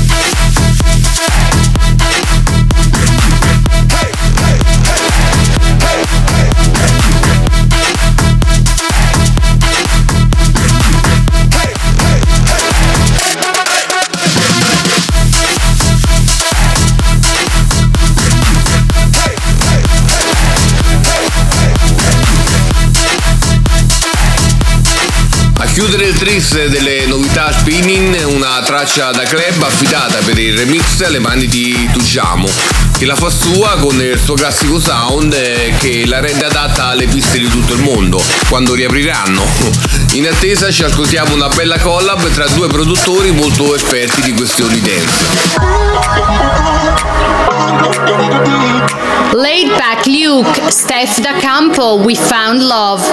Chiudere 25.83 26.09
il 26.09 26.13
tris 26.15 26.67
delle 26.67 27.07
novità 27.07 27.51
Spinning, 27.51 28.23
una 28.25 28.61
traccia 28.61 29.09
da 29.09 29.23
club 29.23 29.63
affidata 29.63 30.19
per 30.23 30.37
il 30.37 30.55
remix 30.55 31.01
alle 31.01 31.17
mani 31.17 31.47
di 31.47 31.89
Tujamo, 31.91 32.90
che 33.01 33.07
la 33.07 33.15
fa 33.15 33.31
sua 33.31 33.77
con 33.79 33.99
il 33.99 34.19
suo 34.23 34.35
classico 34.35 34.79
sound 34.79 35.35
che 35.79 36.03
la 36.05 36.19
rende 36.19 36.45
adatta 36.45 36.89
alle 36.89 37.07
piste 37.07 37.39
di 37.39 37.47
tutto 37.47 37.73
il 37.73 37.81
mondo, 37.81 38.23
quando 38.47 38.75
riapriranno. 38.75 39.43
In 40.11 40.27
attesa 40.27 40.69
ci 40.69 40.83
ascoltiamo 40.83 41.33
una 41.33 41.47
bella 41.47 41.79
collab 41.79 42.29
tra 42.29 42.45
due 42.49 42.67
produttori 42.67 43.31
molto 43.31 43.73
esperti 43.73 44.21
di 44.21 44.33
questioni 44.35 44.79
dance. 44.81 45.25
Laid 49.31 49.75
back 49.75 50.05
Luke, 50.05 50.61
Steph 50.69 51.21
Da 51.21 51.33
Campo, 51.39 52.01
We 52.03 52.13
Found 52.13 52.61
Love. 52.61 53.03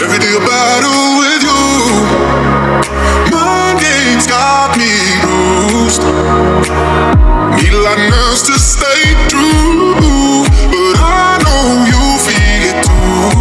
Every 0.00 0.18
day 0.18 0.36
a 0.36 0.38
battle 0.38 1.18
with 1.18 1.42
you. 1.42 2.04
Mind 3.32 3.80
games 3.80 4.28
got 4.28 4.76
me 4.76 4.92
bruised. 5.22 6.02
To 7.64 8.58
stay 8.58 9.14
true. 9.28 10.44
But 10.68 10.96
I 11.00 11.40
know 11.44 11.80
you 11.88 12.02
feel 12.20 12.60
it 12.68 12.76
too. 12.84 13.32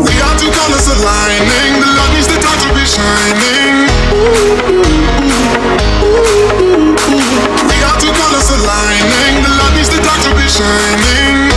We 0.00 0.16
are 0.24 0.36
two 0.40 0.48
colors 0.48 0.88
aligning. 0.88 1.76
The 1.76 1.88
love 1.92 2.12
needs 2.16 2.26
the 2.26 2.40
to 2.40 2.68
be 2.72 2.84
shining. 2.88 3.92
We 7.68 7.76
are 7.84 7.96
two 8.00 8.12
colors 8.16 8.48
aligning. 8.48 9.44
The 9.44 9.50
love 9.60 9.74
needs 9.76 9.90
the 9.92 10.00
to 10.00 10.30
be 10.32 10.48
shining. 10.48 11.52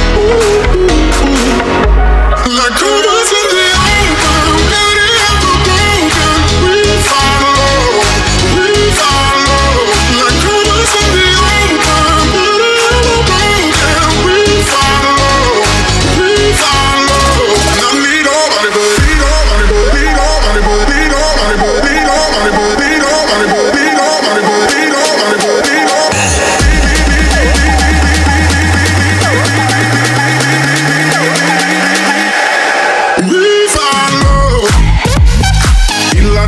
Like 2.52 2.76
colors 2.76 3.39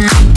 Yeah. 0.01 0.30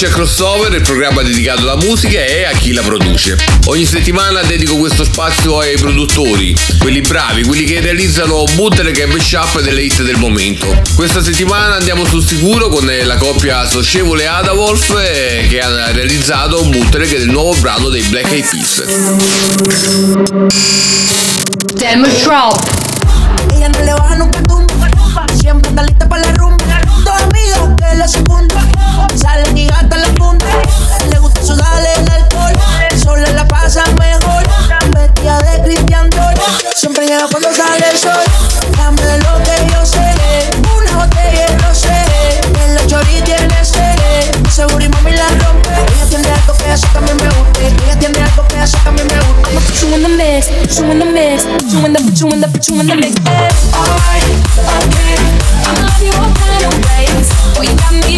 Wow 0.00 0.08
c'è 0.08 0.08
Crossover, 0.08 0.72
il 0.72 0.80
programma 0.80 1.20
dedicato 1.20 1.60
alla 1.60 1.76
musica 1.76 2.24
e 2.24 2.44
a 2.44 2.52
chi 2.52 2.72
la 2.72 2.80
produce. 2.80 3.36
Ogni 3.66 3.84
settimana 3.84 4.40
dedico 4.40 4.76
questo 4.76 5.04
spazio 5.04 5.58
ai 5.58 5.76
produttori, 5.76 6.56
quelli 6.78 7.02
bravi, 7.02 7.44
quelli 7.44 7.64
che 7.64 7.80
realizzano 7.80 8.44
bootleg 8.54 8.98
e 8.98 9.04
mashup 9.04 9.60
delle 9.60 9.82
hit 9.82 10.00
del 10.00 10.16
momento. 10.16 10.74
Questa 10.94 11.22
settimana 11.22 11.74
andiamo 11.74 12.06
sul 12.06 12.26
sicuro 12.26 12.68
con 12.68 12.90
la 13.04 13.16
coppia 13.16 13.66
socievole 13.68 14.26
Adawolf 14.26 14.96
eh, 14.98 15.46
che 15.50 15.60
ha 15.60 15.90
realizzato 15.90 16.62
un 16.62 16.70
bootleg 16.70 17.18
del 17.18 17.28
nuovo 17.28 17.54
brano 17.60 17.90
dei 17.90 18.02
Black 18.04 18.32
Eyed 18.32 18.48
Peas. 18.48 18.84
Demo 21.74 22.06
Drop. 22.22 22.88
Pasa 33.70 33.84
mejor. 33.92 34.42
Vestida 34.94 35.38
de 35.42 35.62
Cristian 35.62 36.10
Dior. 36.10 36.34
Siempre 36.74 37.06
llega 37.06 37.26
cuando 37.30 37.54
sale 37.54 37.84
el 37.90 37.98
sol. 37.98 38.24
Dame 38.76 39.18
lo 39.18 39.42
que 39.44 39.72
yo 39.72 39.86
sé. 39.86 40.10
Una 40.76 41.04
botella 41.04 41.46
de 41.46 41.58
rosé. 41.58 42.02
En 42.64 42.74
la 42.74 42.86
chori 42.86 43.22
tiene 43.22 43.64
sed. 43.64 44.50
Seguro 44.50 44.84
y 44.84 44.88
mami 44.88 45.12
la 45.12 45.28
rompe. 45.28 45.70
Ella 45.70 46.06
tiene 46.08 46.28
algo 46.30 46.54
que 46.56 46.70
hace 46.70 46.86
mí 47.00 47.12
me 47.22 47.28
guste. 47.28 47.66
Ella 47.84 47.98
tiene 47.98 48.22
algo 48.22 48.48
que 48.48 48.58
hace 48.58 48.76
mí 48.90 49.02
me 49.02 49.02
guste. 49.02 49.50
I'ma 49.50 49.60
put 49.60 49.80
you 49.80 49.94
in 49.94 50.02
the 50.02 50.08
mix. 50.08 50.48
Put 50.48 50.78
you 50.78 50.90
in 50.90 50.98
the 50.98 51.04
mix. 51.04 51.44
Put 51.44 51.70
you 51.70 51.86
in 51.86 51.92
the, 51.92 52.00
put 52.00 52.20
you 52.20 52.28
in 52.28 52.40
the, 52.40 52.48
put 52.48 52.66
you 52.66 52.80
in 52.80 52.86
the 52.88 52.96
mix. 52.96 53.14
Alright, 53.72 54.24
okay. 54.82 55.14
I 55.62 55.72
love 55.78 56.02
you 56.02 56.12
all 56.18 56.32
kind 56.34 56.64
of 56.66 56.74
ways. 56.90 57.28
Boy, 57.54 57.70
you 57.70 57.76
got 57.76 57.92
me 57.92 58.09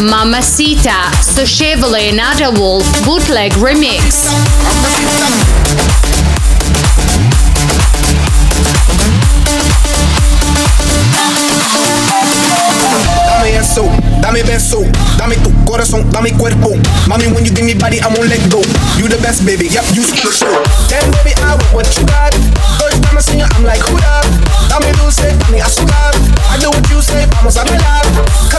Mamacita, 0.00 1.10
Socievole 1.20 2.12
Nada 2.12 2.50
Wolf, 2.50 2.86
Bootleg 3.04 3.54
Remix. 3.56 4.28
Eso, 13.44 13.90
dame 14.22 14.42
beso, 14.42 14.82
dame 15.18 15.36
tu 15.36 15.52
corazón, 15.64 16.08
dame 16.10 16.32
cuerpo. 16.32 16.70
When 17.06 17.44
you 17.44 17.52
give 17.52 17.64
me 17.64 17.74
body, 17.74 18.00
I 18.00 18.08
let 18.08 18.40
go. 18.50 18.62
You 18.96 19.06
the 19.06 19.18
best, 19.20 19.44
baby, 19.44 19.66
yep, 19.68 19.84
you. 19.92 20.02
Damn, 20.88 21.10
baby, 21.10 21.34
I 21.42 21.56
want 21.56 21.74
what 21.74 21.96
you 21.98 22.06
got. 22.06 22.32
First 22.80 23.02
time 23.02 23.18
I 23.18 23.20
see 23.20 23.38
you, 23.38 23.44
I'm 23.44 23.64
like, 23.64 23.82
who 23.82 23.98
that? 24.00 24.24
Dame 24.70 24.92
dulce, 24.96 25.28
dame 25.44 25.60
azúcar. 25.60 26.14
I 26.48 26.56
do 26.58 26.70
what 26.70 26.88
you 26.88 27.02
say, 27.02 27.26
vamos 27.36 27.56
a 27.56 27.64
bailar. 27.64 28.06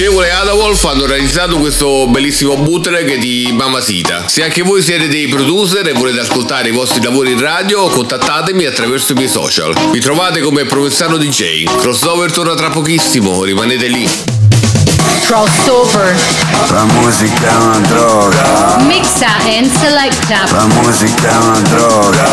Socievole 0.00 0.28
e 0.28 0.30
Adawolf 0.30 0.82
hanno 0.86 1.04
realizzato 1.04 1.58
questo 1.58 2.06
bellissimo 2.08 2.56
bootleg 2.56 3.16
di 3.16 3.50
Mamacita. 3.52 4.26
Se 4.28 4.42
anche 4.42 4.62
voi 4.62 4.80
siete 4.80 5.08
dei 5.08 5.28
producer 5.28 5.86
e 5.86 5.92
volete 5.92 6.20
ascoltare 6.20 6.70
i 6.70 6.72
vostri 6.72 7.02
lavori 7.02 7.32
in 7.32 7.38
radio, 7.38 7.86
contattatemi 7.86 8.64
attraverso 8.64 9.12
i 9.12 9.16
miei 9.16 9.28
social. 9.28 9.74
Mi 9.92 9.98
trovate 9.98 10.40
come 10.40 10.64
Provenzano 10.64 11.18
DJ. 11.18 11.64
Crossover 11.64 12.32
torna 12.32 12.54
tra 12.54 12.70
pochissimo, 12.70 13.44
rimanete 13.44 13.88
lì. 13.88 14.39
Crossover. 15.30 16.12
La 16.70 16.84
musica 16.86 17.52
è 17.52 17.56
una 17.62 17.78
droga. 17.86 18.78
Mixa 18.80 19.28
and 19.44 19.70
selecta. 19.78 20.42
La 20.50 20.66
musica 20.66 21.30
è 21.30 21.36
una 21.36 21.60
droga. 21.60 22.24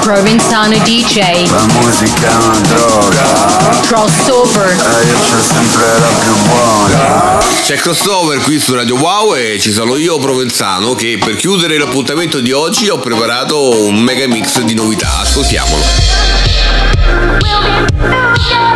Provenzano 0.00 0.78
DJ. 0.78 1.46
La 1.50 1.66
musica 1.78 2.30
è 2.30 2.34
una 2.46 2.58
droga. 2.60 3.80
Crossover. 3.82 4.70
E 4.70 5.06
io 5.08 5.18
c'ho 5.18 5.42
sempre 5.42 5.98
la 5.98 6.06
più 6.20 6.34
buona. 6.46 7.38
C'è 7.66 7.76
crossover 7.76 8.40
qui 8.40 8.58
su 8.58 8.74
Radio 8.74 8.96
Wow 8.96 9.34
e 9.34 9.58
ci 9.60 9.70
sono 9.70 9.96
io 9.96 10.16
Provenzano 10.16 10.94
che 10.94 11.18
per 11.22 11.36
chiudere 11.36 11.76
l'appuntamento 11.76 12.40
di 12.40 12.52
oggi 12.52 12.88
ho 12.88 12.98
preparato 12.98 13.84
un 13.84 13.98
mega 13.98 14.26
mix 14.26 14.58
di 14.60 14.72
novità. 14.72 15.18
Ascoltiamolo. 15.18 15.82
We'll 17.42 18.67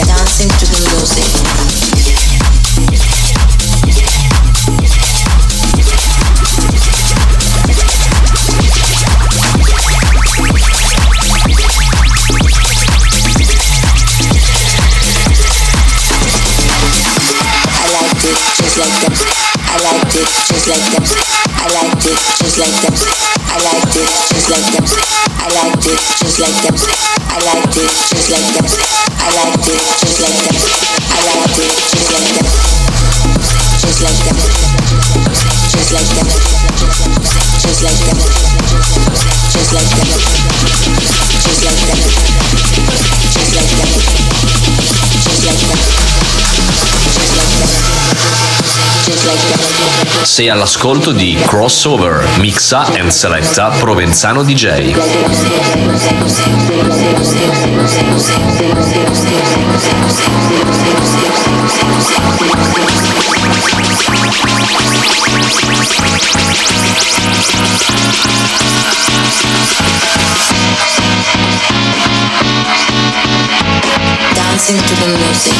like 0.00 0.08
it 0.08 0.08
just 0.08 0.08
like 0.08 0.08
that. 0.08 0.08
Dancing 0.08 0.48
to 0.48 0.66
the 0.66 0.78
music. 0.90 1.60
I 21.52 21.72
liked 21.74 22.06
it 22.06 22.18
just 22.38 22.58
like 22.58 22.72
that. 22.82 22.94
I 23.48 23.58
liked 23.62 23.96
it 23.96 24.08
just 24.28 24.50
like 24.50 24.72
that. 24.72 25.29
I 25.40 25.48
liked 25.48 25.86
it 25.88 25.96
just 26.20 26.36
like 26.38 26.52
it 26.52 26.76
just 26.76 26.84
like 26.84 27.00
that. 27.00 27.16
I 27.24 27.40
like 27.48 27.72
it 27.72 27.88
just 28.12 28.28
like 28.28 28.44
that. 28.52 28.68
I 29.16 29.32
liked 29.40 29.64
it 29.64 29.80
just 30.04 30.20
like 30.20 30.36
that. 30.36 30.52
I 31.08 31.24
liked 31.24 31.56
it 31.56 31.72
just 31.80 32.12
like 32.12 32.28
that. 32.28 32.44
Just 33.80 34.04
like 34.04 34.20
that. 34.20 34.36
Just 35.72 35.96
like 35.96 36.12
that. 36.12 36.28
Just 37.56 37.80
like 37.80 37.96
that. 38.04 38.20
Just 39.48 39.72
like 39.72 39.88
that. 39.96 40.12
Just 41.48 41.64
like 41.64 41.80
that. 41.88 43.39
Sei 50.22 50.48
all'ascolto 50.48 51.10
di 51.10 51.36
Crossover, 51.44 52.24
mixa 52.38 52.84
and 52.98 53.08
selecta 53.08 53.70
Provenzano 53.70 54.44
DJ. 54.44 54.94
Thank 73.12 73.39
Dancing 74.34 74.78
to 74.78 74.94
the 75.00 75.08
music. 75.18 75.56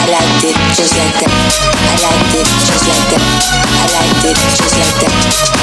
I 0.00 0.04
liked 0.10 0.44
it 0.44 0.56
just 0.76 0.96
like 0.96 1.16
that. 1.20 1.32
I 1.84 1.94
liked 2.02 2.34
it 2.34 2.46
just 2.64 2.86
like 2.88 3.06
that. 3.12 3.22
I 3.74 3.86
liked 3.92 4.24
it 4.24 4.36
just 4.56 4.76
like 4.78 4.96
that. 5.00 5.12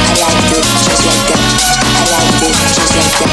I 0.01 0.13
liked 0.21 0.51
it 0.53 0.63
just 0.85 1.05
like 1.05 1.25
that. 1.29 1.41
I 1.91 2.03
liked 2.11 2.43
it 2.43 2.55
just 2.75 2.93
like 2.97 3.15
that. 3.19 3.31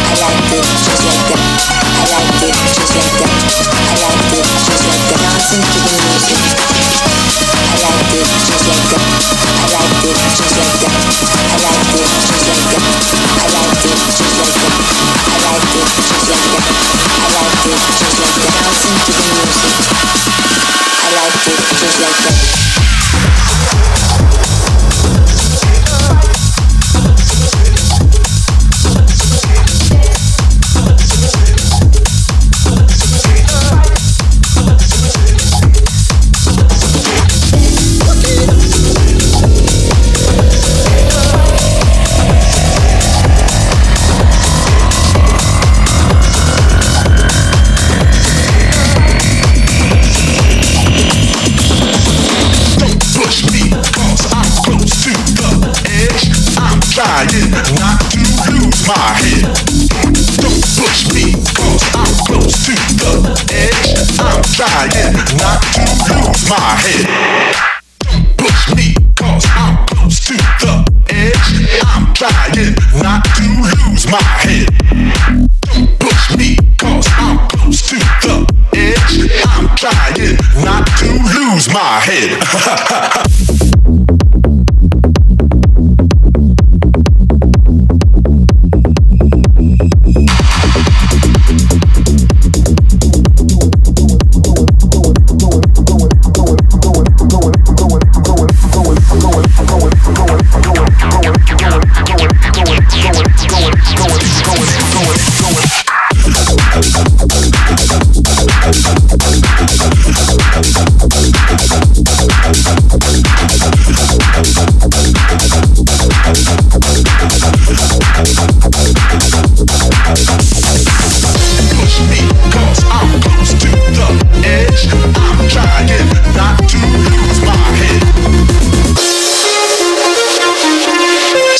I 0.00 0.14
liked 0.20 0.52
it 0.52 0.64
just 0.64 1.02
like 1.04 1.24
that. 1.28 1.42
I 1.90 2.04
liked 2.10 2.42
it 2.42 2.54
just 2.74 2.94
like 2.96 3.14
that. 3.18 3.32
I 3.80 3.94
liked 4.00 4.34
it 4.34 4.59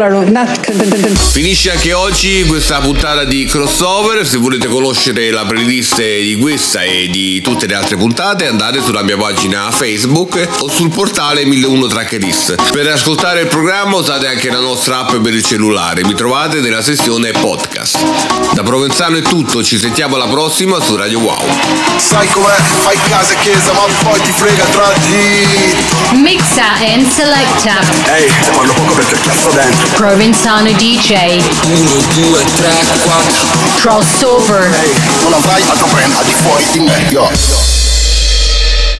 declaró 0.00 0.19
Finisce 1.32 1.72
anche 1.72 1.92
oggi 1.92 2.44
questa 2.46 2.78
puntata 2.78 3.24
di 3.24 3.46
crossover. 3.46 4.24
Se 4.24 4.36
volete 4.36 4.68
conoscere 4.68 5.30
la 5.30 5.44
playlist 5.44 5.96
di 6.00 6.36
questa 6.40 6.82
e 6.82 7.08
di 7.10 7.40
tutte 7.40 7.66
le 7.66 7.74
altre 7.74 7.96
puntate, 7.96 8.46
andate 8.46 8.80
sulla 8.80 9.02
mia 9.02 9.16
pagina 9.16 9.70
Facebook 9.72 10.48
o 10.58 10.68
sul 10.68 10.90
portale 10.90 11.44
1001 11.44 11.86
Trackerist. 11.88 12.70
Per 12.70 12.86
ascoltare 12.86 13.40
il 13.40 13.48
programma 13.48 13.96
usate 13.96 14.28
anche 14.28 14.50
la 14.50 14.60
nostra 14.60 15.00
app 15.00 15.16
per 15.16 15.34
il 15.34 15.44
cellulare. 15.44 16.04
Mi 16.04 16.14
trovate 16.14 16.60
nella 16.60 16.82
sezione 16.82 17.32
podcast. 17.32 17.98
Da 18.52 18.62
Provenzano 18.62 19.16
è 19.16 19.22
tutto, 19.22 19.64
ci 19.64 19.78
sentiamo 19.78 20.14
alla 20.14 20.28
prossima 20.28 20.80
su 20.80 20.94
Radio 20.94 21.18
Wow. 21.18 21.42
Sai 21.96 22.28
com'è? 22.28 22.56
Fai 22.78 22.96
casa 23.08 23.32
e 23.32 23.36
chiesa, 23.42 23.72
ma 23.72 23.82
poi 24.02 24.20
ti 24.20 24.30
frega 24.30 24.64
tra 24.66 24.92
di. 25.06 26.18
Mixa 26.20 26.74
and 26.92 27.08
selecta. 27.08 27.80
Ehi, 28.14 28.30
te 28.44 28.50
parlo 28.50 28.72
poco 28.74 28.94
perché 28.94 29.18
cazzo 29.20 29.50
dentro. 29.50 29.96
Provenzano 30.20 30.70
DJ. 30.72 31.40
1, 31.64 31.90
2, 32.14 32.44
3, 32.56 32.68
4. 33.04 33.46
Crossover. 33.76 34.68
Non 35.22 35.32
avrai 35.32 35.62
altro 35.62 35.86
brand 35.86 36.14
al 36.14 36.24
di 36.26 36.32
fuori 36.32 36.66
di 36.72 36.80
me, 36.80 37.06
yo. 37.08 37.69